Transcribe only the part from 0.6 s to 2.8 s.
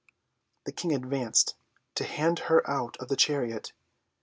The King advanced, to hand her